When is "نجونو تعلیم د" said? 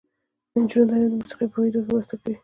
0.61-1.15